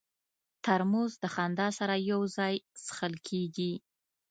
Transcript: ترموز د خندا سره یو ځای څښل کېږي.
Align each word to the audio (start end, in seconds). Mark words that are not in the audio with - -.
ترموز 0.63 1.11
د 1.23 1.25
خندا 1.33 1.67
سره 1.79 1.95
یو 2.11 2.21
ځای 2.37 2.55
څښل 2.83 3.13
کېږي. 3.27 3.73